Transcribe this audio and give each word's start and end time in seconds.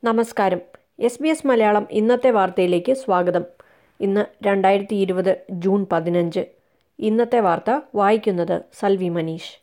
നമസ്കാരം. 0.03 0.61
S 0.99 1.23
B 1.23 1.27
S 1.27 1.47
Malayalam 1.47 1.87
ഇന്നത്തെ 1.91 2.31
വാർത്തയിലേക്ക് 2.31 2.93
സ്വാഗതം. 2.93 3.45
ഇന്ന് 3.99 4.25
രണ്ടായിരത്തി 4.47 4.95
ഇരുപത് 4.95 5.37
ജൂൺ 5.51 5.85
പതിനഞ്ച്. 5.91 6.45
ഇന്നത്തെ 6.99 7.39
വാർത്ത 7.39 7.79
വായിക്കുന്നത് 7.95 8.61
സൽവി 8.79 9.09
മനീഷ്. 9.09 9.60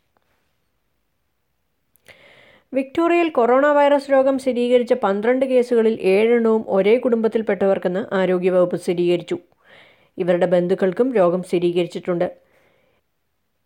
വിക്ടോറിയയിൽ 2.72 3.28
കൊറോണ 3.28 3.66
വൈറസ് 3.66 4.12
രോഗം 4.12 4.38
സ്ഥിരീകരിച്ച 4.38 4.92
പന്ത്രണ്ട് 4.92 5.46
കേസുകളിൽ 5.46 6.00
ഏഴെണ്ണവും 6.00 6.64
ഒരേ 6.68 6.98
കുടുംബത്തിൽപ്പെട്ടവർക്കെന്ന് 6.98 8.14
ആരോഗ്യവകുപ്പ് 8.14 8.76
സ്ഥിരീകരിച്ചു. 8.76 9.38
ഇവരുടെ 10.18 10.46
ബന്ധുക്കൾക്കും 10.46 11.14
രോഗം 11.14 11.42
സ്ഥിരീകരിച്ചിട്ടുണ്ട്. 11.42 12.32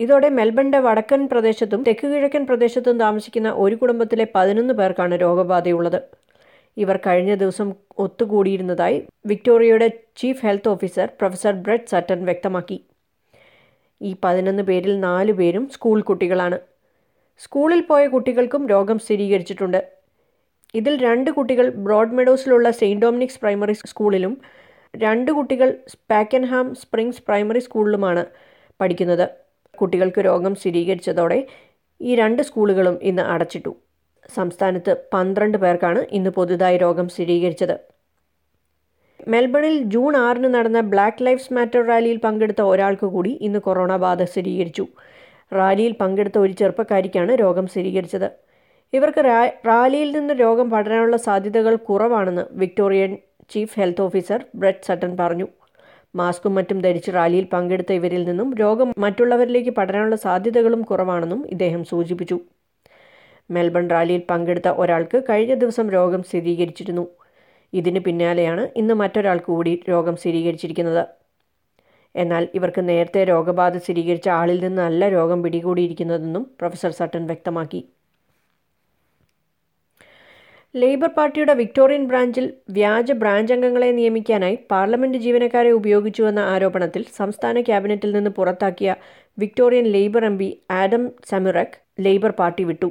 ഇതോടെ 0.00 0.28
മെൽബണിന്റെ 0.28 0.78
വടക്കൻ 0.78 1.28
പ്രദേശത്തും 1.28 1.82
തെക്കു 1.82 2.06
കിഴക്കൻ 2.06 2.46
പ്രദേശത്തും 2.46 2.98
താമസിക്കുന്ന 2.98 3.52
ഒരു 3.52 3.74
കുടുംബത്തിലെ 3.74 4.26
പതിനൊന്ന് 4.34 4.74
പേർക്കാണ് 4.74 5.20
രോഗബാധയുള്ളത്. 5.20 6.02
ഇവർ 6.76 6.96
കഴിഞ്ഞ 6.96 7.34
ദിവസം 7.34 7.72
ഒത്തുകൂടിയിരുന്നതായി 7.98 9.06
വിക്ടോറിയയുടെ 9.26 9.88
chief 10.16 10.46
health 10.46 10.68
officer 10.68 11.06
professor 11.06 11.52
Brett 11.52 11.90
Sutton 11.90 12.24
വ്യക്തമാക്കി. 12.24 12.84
ഈ 14.02 14.16
പതിനൊന്ന് 14.24 14.62
പേരിൽ 14.62 15.00
നാലു 15.00 15.32
പേരും 15.32 15.68
സ്കൂൾ 15.68 16.00
കുട്ടികളാണ്. 16.02 16.71
സ്കൂളിൽ 17.40 17.80
പോയ 17.80 18.06
കുട്ടികൾക്കും 18.08 18.68
രോഗം 18.68 18.98
സ്ഥിരീകരിച്ചിട്ടുണ്ട്. 18.98 19.80
ഇതിൽ 20.74 20.94
രണ്ട് 21.06 21.30
കുട്ടികൾ 21.30 21.68
ബ്രോഡ് 21.86 22.16
മെഡോസിലുള്ള 22.18 22.70
സെയിന്റ് 22.70 23.02
ഡോമിനിക്സ് 23.04 23.40
പ്രൈമറി 23.40 23.72
സ്കൂളിലും 23.72 24.34
രണ്ട് 24.94 25.30
കുട്ടികൾ 25.32 25.68
സ്പാക്കൻഹാം 25.88 26.74
സ്പ്രിങ്സ് 26.74 27.22
പ്രൈമറി 27.28 27.58
സ്കൂളിലുമാണ് 27.58 28.24
പഠിക്കുന്നത്. 28.80 29.26
കുട്ടികൾക്ക് 29.80 30.20
രോഗം 30.20 30.54
സ്ഥിരീകരിച്ചതോടെ 30.54 31.46
ഈ 32.00 32.14
രണ്ട് 32.14 32.42
സ്കൂളുകളും 32.42 32.98
ഇന്ന് 33.02 33.22
അടച്ചിട്ടു. 33.22 33.72
സംസ്ഥാനത്ത് 34.34 34.92
പന്ത്രണ്ട് 35.14 35.58
പേർക്കാണ് 35.58 36.06
ഇന്ന് 36.10 36.30
പുതുതായി 36.30 36.76
രോഗം 36.76 37.08
സ്ഥിരീകരിച്ചത്. 37.08 37.76
മെൽബണിൽ 39.28 39.82
ജൂൺ 39.82 40.16
ആറിന് 40.16 40.54
നടന്ന 40.54 40.80
ബ്ലാക്ക് 40.80 41.24
ലൈഫ്സ് 41.26 41.52
മാറ്റർ 41.52 41.82
റാലിയിൽ 41.86 42.18
പങ്കെടുത്ത 42.18 42.62
ഒരാൾക്ക് 42.62 43.06
കൂടി 43.06 43.30
ഇന്ന് 43.40 43.58
കൊറോണ 43.58 43.96
ബാധ 43.96 44.22
സ്ഥിരീകരിച്ചു. 44.22 44.86
റാലിയിൽ 45.52 45.92
പങ്കെടുത്ത 45.92 46.38
ഒരു 46.38 46.52
ചെറുപ്പക്കാരിക്കാണ് 46.52 47.32
രോഗം 47.40 47.66
സ്ഥിരീകരിച്ചത്. 47.66 48.28
ഇവർക്ക് 48.92 49.22
റാലിയിൽ 49.66 50.12
നിന്ന് 50.12 50.34
രോഗം 50.34 50.70
പടരാനുള്ള 50.70 51.16
സാധ്യതകൾ 51.16 51.76
കുറവാണെന്ന് 51.76 52.42
Victorian 52.52 53.16
chief 53.50 53.80
health 53.80 54.02
officer 54.02 54.44
Brett 54.54 54.86
Sutton 54.86 55.16
പറഞ്ഞു. 55.20 55.46
മാസ്കും 56.16 56.54
മറ്റും 56.54 56.78
ധരിച്ച് 56.80 57.10
റാലിയിൽ 57.10 57.44
പങ്കെടുത്ത 57.52 57.92
ഇവരിൽ 57.92 58.24
നിന്നും 58.24 58.54
രോഗം 58.54 58.94
മറ്റുള്ളവരിലേക്ക് 58.98 59.70
പടരാനുള്ള 59.70 60.16
സാധ്യതകളും 60.16 60.82
കുറവാണെന്നും 60.82 61.46
ഇദ്ദേഹം 61.50 61.84
സൂചിപ്പിച്ചു. 61.84 62.40
മെൽബൺ 63.50 63.90
റാലിയിൽ 63.90 64.22
പങ്കെടുത്ത 64.30 64.68
ഒരാൾക്ക് 64.68 65.22
കഴിഞ്ഞ 65.30 65.54
ദിവസം 65.54 65.90
രോഗം 65.90 66.22
സ്ഥിരീകരിച്ചിരുന്നു. 66.22 67.08
ഇതിന് 67.72 68.00
പിന്നാലെയാണ് 68.00 68.68
ഇന്ന് 68.76 68.94
മറ്റൊരാൾക്ക് 68.94 69.46
കൂടി 69.46 69.82
രോഗം 69.88 70.16
സ്ഥിരീകരിച്ചിരിക്കുന്നത്. 70.16 71.21
എന്നാൽ 72.14 72.48
ഇവർക്ക് 72.54 72.82
നേരത്തെ 72.88 73.24
രോഗബാധ 73.24 73.76
സ്ഥിരീകരിച്ച 73.76 74.28
ആളിൽ 74.28 74.58
നിന്നല്ല 74.64 75.08
രോഗം 75.08 75.42
പിടികൂടിയിരിക്കുന്നതെന്നും 75.42 76.44
പ്രൊഫസർ 76.60 76.92
സട്ടൻ 77.00 77.26
വ്യക്തമാക്കി. 77.26 77.80
ലേബർ 80.74 81.10
പാർട്ടിയുടെ 81.16 81.54
വിക്ടോറിയൻ 81.54 82.04
ബ്രാഞ്ചിൽ 82.10 82.44
വ്യാജ 82.76 83.12
ബ്രാഞ്ച് 83.12 83.52
അംഗങ്ങളെ 83.52 83.88
നിയമിക്കാനായി 83.92 84.56
പാർലമെന്റ് 84.70 85.18
ജീവനക്കാരെ 85.18 85.70
ഉപയോഗിച്ചുവെന്ന 85.70 86.40
ആരോപണത്തിൽ 86.52 87.02
സംസ്ഥാന 87.18 87.60
ക്യാബിനറ്റിൽ 87.60 88.12
നിന്ന് 88.16 88.30
പുറത്താക്കിയ 88.30 88.94
Victorian 89.38 89.86
Labor 89.96 90.24
M 90.24 90.36
Adam 90.80 91.04
Somyurek 91.30 91.76
Labor 92.00 92.30
party 92.40 92.64
വിട്ടു. 92.64 92.90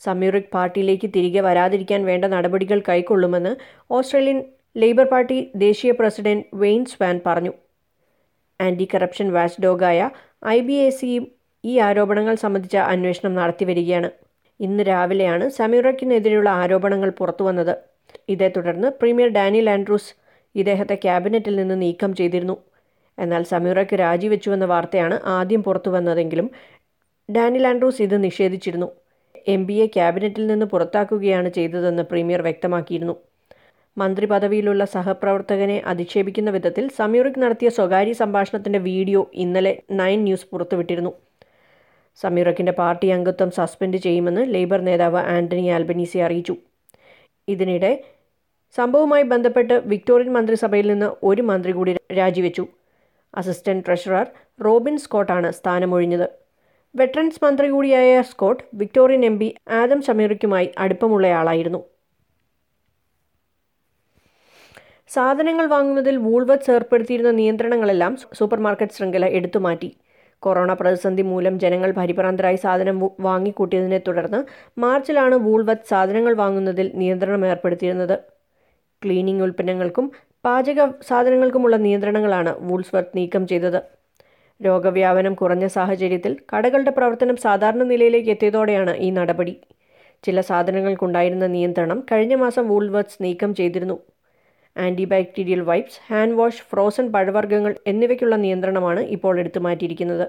സമ്യൂറിക് 0.00 0.52
പാർട്ടിയിലേക്ക് 0.54 1.08
തിരികെ 1.16 1.40
വരാതിരിക്കാൻ 1.40 2.04
വേണ്ട 2.04 2.24
നടപടികൾ 2.24 2.82
കൈക്കൊള്ളുമെന്ന് 2.88 3.52
ഓസ്ട്രേലിയൻ 3.96 4.38
ലേബർ 4.76 5.04
പാർട്ടി 5.04 5.38
ദേശീയ 5.66 5.92
പ്രസിഡന്റ് 5.92 6.46
വെയിൻ 6.54 6.84
സ്വാൻ 6.92 7.20
പറഞ്ഞു. 7.26 7.52
ആന്റി 8.64 8.86
കറപ്ഷൻ 8.94 9.32
വാച്ച് 9.32 9.62
ഡോഗായ 9.64 10.00
ഐ 10.46 10.58
ബി 10.60 10.76
എ 10.86 10.90
സിയും 10.90 11.24
ഈ 11.64 11.78
ആരോപണങ്ങൾ 11.78 12.34
സംബന്ധിച്ച 12.34 12.76
അന്വേഷണം 12.92 13.34
നടത്തി 13.34 13.64
വരികയാണ് 13.64 14.08
ഇന്ന് 14.60 14.82
രാവിലെയാണ് 14.82 15.44
സമീറയ്ക്കിനെതിരെയുള്ള 15.50 16.50
ആരോപണങ്ങൾ 16.62 17.10
പുറത്തുവന്നത്. 17.10 17.74
ഇതേ 18.28 18.48
തുടർന്ന് 18.48 18.88
പ്രീമിയർ 19.00 19.28
ഡാനിയൽ 19.28 19.70
ആൻഡ്രൂസ് 19.70 20.10
ഇദ്ദേഹത്തെ 20.54 20.94
ക്യാബിനറ്റിൽ 20.94 21.56
നിന്ന് 21.56 21.82
നീക്കം 21.82 22.14
ചെയ്തിരുന്നു. 22.14 22.56
എന്നാൽ 23.18 23.42
സമീറയ്ക്ക് 23.44 23.94
രാജിവെച്ചുവെന്ന 23.94 24.64
വാർത്തയാണ് 24.64 25.16
ആദ്യം 25.36 25.62
പുറത്തുവന്നതെങ്കിലും 25.62 26.46
ഡാനിയൽ 27.28 27.66
ആൻഡ്രൂസ് 27.66 28.02
ഇത് 28.02 28.24
നിഷേധിച്ചിരുന്നു. 28.24 28.88
എം 29.46 29.62
ബി 29.66 29.76
എ 29.84 29.86
ക്യാബിനറ്റിൽ 29.86 30.44
നിന്ന് 30.46 30.66
പുറത്താക്കുകയാണ് 30.66 31.48
ചെയ്തതെന്ന് 31.48 32.02
പ്രീമിയർ 32.02 32.42
വ്യക്തമാക്കിയിരുന്നു. 32.42 33.14
മന്ത്രി 33.96 34.26
പദവിയിലുള്ള 34.26 34.84
സഹപ്രവർത്തകനെ 34.84 35.82
അധിക്ഷേപിക്കുന്ന 35.86 36.50
വിധത്തിൽ 36.50 36.88
സമീറിക് 36.98 37.42
നടത്തിയ 37.42 37.68
സ്വകാര്യ 37.68 38.12
സംഭാഷണത്തിന്റെ 38.12 38.78
വീഡിയോ 38.78 39.30
ഇന്നലെ 39.34 39.82
നയൻ 39.90 40.24
ന്യൂസ് 40.24 40.46
പുറത്തുവിട്ടിരുന്നു. 40.52 41.12
സമീറക്കിന്റെ 42.16 42.72
പാർട്ടി 42.72 43.08
അംഗത്വം 43.08 43.50
സസ്പെൻഡ് 43.50 43.96
ചെയ്യുമെന്ന് 43.96 44.54
ലേബർ 44.54 44.80
നേതാവ് 44.80 45.16
ആന്റണി 45.16 45.68
ആൽബനീസി 45.68 46.18
അറിയിച്ചു. 46.18 46.56
ഇതിനിടെ 47.48 47.92
സംഭവവുമായി 48.78 49.22
ബന്ധപ്പെട്ട് 49.22 49.82
വിക്ടോറിയൻ 49.86 50.32
മന്ത്രിസഭയിൽ 50.32 50.86
നിന്ന് 50.92 51.08
ഒരു 51.22 51.42
മന്ത്രി 51.42 51.72
കൂടി 51.72 51.96
രാജിവെച്ചു. 52.18 52.64
അസിസ്റ്റന്റ് 53.34 53.84
ട്രഷറർ 53.86 54.26
റോബിൻ 54.64 54.98
സ്കോട്ടാണ് 54.98 55.52
സ്ഥാനമൊഴിഞ്ഞത്. 55.52 56.26
വെറ്ററൻസ് 56.94 57.44
മന്ത്രി 57.44 57.68
കൂടിയായ 57.68 58.22
Scott 58.22 58.64
Victorian 58.74 59.24
M 59.24 59.38
P 59.38 59.54
Adam 59.80 60.02
ഷമീറയ്ക്കുമായി 60.02 60.68
അടുപ്പമുള്ളയാളായിരുന്നു. 60.78 61.80
സാധനങ്ങൾ 65.14 65.66
വാങ്ങുന്നതിൽ 65.66 66.16
വൂൾവത്ത് 66.16 66.70
ഏർപ്പെടുത്തിയിരുന്ന 66.70 67.30
നിയന്ത്രണങ്ങളെല്ലാം 67.30 68.12
സൂപ്പർ 68.38 68.58
മാർക്കറ്റ് 68.66 68.96
ശൃംഖല 68.98 69.24
എടുത്തുമാറ്റി 69.38 69.88
കൊറോണ 70.42 70.72
പ്രതിസന്ധി 70.72 71.22
മൂലം 71.22 71.58
ജനങ്ങൾ 71.58 71.90
പരിഭ്രാന്തരായി 71.98 72.56
സാധനം 72.56 72.96
വാങ്ങിക്കൂട്ടിയതിനെ 73.26 73.98
തുടർന്ന് 74.06 74.40
മാർച്ചിലാണ് 74.78 75.36
വൂൾവത്ത് 75.36 75.88
സാധനങ്ങൾ 75.88 76.34
വാങ്ങുന്നതിൽ 76.34 76.92
നിയന്ത്രണം 77.00 77.46
ഏർപ്പെടുത്തിയിരുന്നത്. 77.46 78.16
ക്ലീനിംഗ് 79.02 79.42
ഉൽപ്പന്നങ്ങൾക്കും 79.42 80.06
പാചക 80.44 80.80
സാധനങ്ങൾക്കുമുള്ള 81.08 81.76
നിയന്ത്രണങ്ങളാണ് 81.76 82.52
വൂൾസ്വർത്ത് 82.68 83.16
നീക്കം 83.16 83.46
ചെയ്തത്. 83.46 83.80
രോഗവ്യാപനം 84.60 85.34
കുറഞ്ഞ 85.34 85.66
സാഹചര്യത്തിൽ 85.66 86.32
കടകളുടെ 86.52 86.90
പ്രവർത്തനം 86.90 87.36
സാധാരണ 87.36 87.82
നിലയിലേക്ക് 87.82 88.30
എത്തിയതോടെയാണ് 88.30 88.94
ഈ 89.06 89.10
നടപടി. 89.10 89.54
ചില 90.24 90.40
സാധനങ്ങൾക്കുണ്ടായിരുന്ന 90.50 91.46
നിയന്ത്രണം 91.56 92.00
കഴിഞ്ഞ 92.12 92.34
മാസം 92.34 92.64
വൂൾവർത്സ് 92.68 93.22
നീക്കം 93.22 93.54
ചെയ്തിരുന്നു. 93.54 93.96
Antibacterial 94.76 95.60
wipes 95.60 96.00
hand 96.08 96.34
wash 96.34 96.62
frozen 96.70 97.12
പഴവർഗങ്ങൾ 97.12 97.74
എന്നിവയ്ക്കുള്ള 97.86 98.36
നിയന്ത്രണമാണ് 98.36 99.00
ഇപ്പോൾ 99.00 99.38
എടുത്തു 99.40 99.60
മാറ്റിയിരിക്കുന്നത്. 99.60 100.26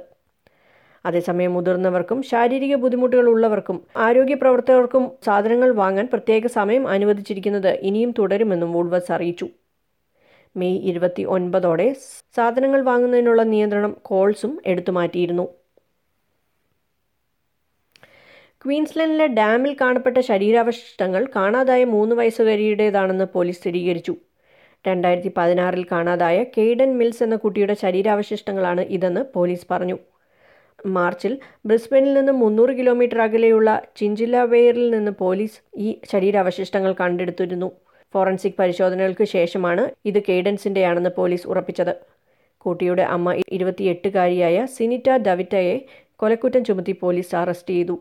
അതേസമയം 1.05 1.53
മുതിർന്നവർക്കും 1.53 2.21
ശാരീരിക 2.21 2.75
ബുദ്ധിമുട്ടുകൾ 2.75 3.27
ഉള്ളവർക്കും 3.33 3.77
ആരോഗ്യ 3.95 4.35
പ്രവർത്തകർക്കും 4.35 5.11
സാധനങ്ങൾ 5.25 5.71
വാങ്ങാൻ 5.71 6.07
പ്രത്യേക 6.13 6.47
സമയം 6.47 6.87
അനുവദിച്ചിരിക്കുന്നത് 6.87 7.71
ഇനിയും 7.81 8.13
തുടരുമെന്നും 8.19 8.73
വൂൾവസ് 8.73 9.11
അറിയിച്ചു. 9.11 9.47
മെയ് 10.57 10.79
ഇരുപത്തി 10.89 11.23
ഒൻപതോടെ 11.35 11.95
സാധനങ്ങൾ 12.35 12.81
വാങ്ങുന്നതിനുള്ള 12.81 13.43
നിയന്ത്രണം 13.43 13.97
കോൾസും 14.01 14.61
എടുത്തുമാറ്റിയിരുന്നു 14.65 15.45
ക്വീൻസ്ലൻഡിലെ 18.65 19.27
ഡാമിൽ 19.27 19.77
കാണപ്പെട്ട 19.81 20.17
ശരീരാവശിഷ്ടങ്ങൾ 20.17 21.27
കാണാതായ 21.35 21.83
മൂന്ന് 21.83 22.15
വയസ്സുകാരിയുടേതാണെന്ന് 22.15 23.25
പോലീസ് 23.33 23.59
സ്ഥിരീകരിച്ചു. 23.61 24.13
രണ്ടായിരത്തി 24.87 25.31
പതിനാറിൽ 25.37 25.83
കാണാതായ 25.91 26.43
കെയ്ഡൻ 26.43 26.97
മിൽസ് 26.97 27.23
എന്ന 27.23 27.35
കുട്ടിയുടെ 27.35 27.73
ശരീരാവശിഷ്ടങ്ങളാണ് 27.73 28.81
ഇതെന്ന് 28.81 29.21
പോലീസ് 29.35 29.65
പറഞ്ഞു. 29.71 29.97
മാർച്ചിൽ 30.95 31.33
ബ്രിസ്ബനിൽ 31.65 32.13
നിന്ന് 32.13 32.31
മുന്നൂറ് 32.31 32.69
കിലോമീറ്റർ 32.69 33.21
അകലെയുള്ള 33.21 33.69
ചിഞ്ചിലവേറിൽ 33.97 34.89
നിന്ന് 34.89 35.11
പോലീസ് 35.11 35.61
ഈ 35.77 35.89
ശരീരാവശിഷ്ടങ്ങൾ 36.11 36.93
കണ്ടെടുത്തിരുന്നു. 37.01 37.69
ഫോറൻസിക് 38.13 38.59
പരിശോധനകൾക്ക് 38.59 39.23
ശേഷമാണ് 39.23 39.83
ഇത് 40.05 40.19
കെയ്ഡൻസിന്റെയാണെന്ന് 40.23 41.09
പോലീസ് 41.09 41.47
ഉറപ്പിച്ചത്. 41.47 41.93
കുട്ടിയുടെ 42.65 43.03
അമ്മ 43.15 43.29
ഇരുപത്തിയെട്ടുകാരിയായ 43.51 44.65
സിനിറ്റ 44.65 45.09
ഡവിറ്റയെ 45.27 45.75
കൊലക്കുറ്റം 46.15 46.63
ചുമത്തി 46.65 46.91
പോലീസ് 47.01 47.35
അറസ്റ്റ് 47.35 47.73
ചെയ്തു. 47.73 47.95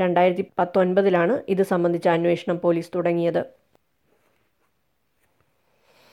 രണ്ടായിരത്തി 0.00 0.44
പത്തൊൻപതിലാണ് 0.58 1.42
ഇത് 1.48 1.62
സംബന്ധിച്ച 1.62 2.08
അന്വേഷണം 2.08 2.58
പോലീസ് 2.58 2.90
തുടങ്ങിയത്. 2.94 3.42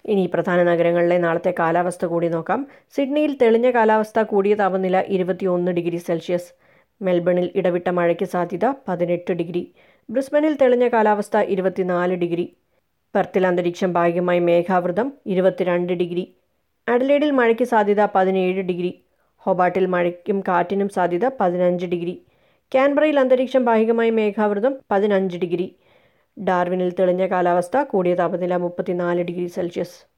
ഇനി 0.09 0.23
പ്രധാന 0.33 0.59
നഗരങ്ങളിലെ 0.63 1.17
നാളത്തെ 1.17 1.53
കാലാവസ്ഥ 1.59 2.05
കൂടി 2.05 2.27
നോക്കാം. 2.27 2.67
സിഡ്നിയിൽ 2.95 3.37
തെളിഞ്ഞ 3.41 3.71
കാലാവസ്ഥ 3.71 4.19
കൂടിയ 4.31 4.53
താപനില 4.55 4.97
ഇരുപത്തിയൊന്ന് 5.07 5.71
ഡിഗ്രി 5.71 5.97
സെൽഷ്യസ്. 5.97 6.49
മെൽബണിൽ 7.01 7.47
ഇടവിട്ട 7.55 7.89
മഴയ്ക്ക് 7.89 8.25
സാധ്യത 8.25 8.65
പതിനെട്ട് 8.87 9.33
ഡിഗ്രി. 9.33 9.63
ബ്രിസ്ബനിൽ 10.09 10.57
തെളിഞ്ഞ 10.61 10.87
കാലാവസ്ഥ 10.87 11.37
ഇരുപത്തിനാല് 11.37 12.15
ഡിഗ്രി. 12.15 12.45
പെർത്തിൽ 13.15 13.47
അന്തരീക്ഷം 13.47 13.93
ഭാഗികമായി 13.93 14.39
മേഘാവൃതം 14.39 15.13
ഇരുപത്തിരണ്ട് 15.25 15.93
ഡിഗ്രി. 15.93 16.25
അഡലേഡിൽ 16.87 17.31
മഴയ്ക്ക് 17.31 17.63
സാധ്യത 17.63 18.01
പതിനേഴ് 18.15 18.61
ഡിഗ്രി. 18.61 18.91
ഹൊബാട്ടിൽ 19.45 19.85
മഴയ്ക്കും 19.85 20.37
കാറ്റിനും 20.47 20.89
സാധ്യത 20.89 21.25
പതിനഞ്ച് 21.39 21.85
ഡിഗ്രി. 21.85 22.15
കാൻബറയിൽ 22.75 23.19
അന്തരീക്ഷം 23.19 23.65
ഭാഗികമായി 23.65 24.09
മേഘാവൃതം 24.09 24.73
പതിനഞ്ച് 24.91 25.37
ഡിഗ്രി. 25.37 25.67
ഡാർവിനിൽ 26.39 26.93
തെളിഞ്ഞ 26.99 27.25
കാലാവസ്ഥ. 27.27 27.83
കൂടിയ 27.83 28.15
താപനില 28.15 28.55
മുപ്പത്തിനാല് 28.55 29.21
ഡിഗ്രി 29.21 29.47
സെൽഷ്യസ്. 29.47 30.09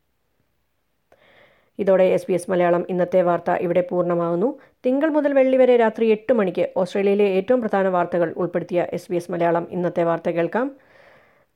ഇതോടെ 1.80 2.04
എസ് 2.04 2.26
ബി 2.28 2.34
എസ് 2.34 2.52
മലയാളം 2.52 2.86
ഇന്നത്തെ 2.90 3.22
വാർത്ത 3.22 3.52
ഇവിടെ 3.52 3.88
പൂർണമാകുന്നു 3.92 4.60
തിങ്കൾ 4.86 5.10
മുതൽ 5.10 5.34
വെള്ളി 5.34 5.58
വരെ 5.58 5.78
രാത്രി 5.78 6.06
എട്ട് 6.06 6.34
മണിക്ക് 6.34 6.70
ഓസ്ട്രേലിയയിലെ 6.78 7.24
ഏറ്റവും 7.24 7.62
പ്രധാന 7.62 7.88
വാർത്തകൾ 7.88 8.34
ഉൾപ്പെടുത്തിയ 8.38 8.88
എസ് 8.90 9.12
ബി 9.12 9.16
എസ് 9.16 9.32
മലയാളം 9.32 9.68
ഇന്നത്തെ 9.70 10.04
വാർത്ത 10.04 10.30
കേൾക്കാം. 10.30 10.76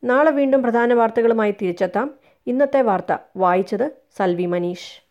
നാളെ 0.03 0.31
വീണ്ടും 0.31 0.63
പ്രധാന 0.63 0.93
വാർത്തകളുമായി 0.93 1.51
തിരിച്ചെത്താം. 1.51 2.15
ഇന്നത്തെ 2.47 2.81
വാർത്ത 2.81 3.17
വായിച്ചത് 3.37 3.91
സൽവി 4.17 4.45
മനീഷ്. 4.45 5.05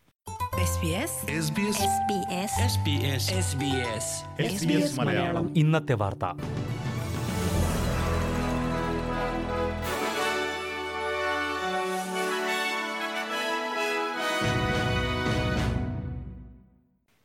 ഇന്നത്തെ 5.55 5.93
വാർത്ത. 5.93 6.25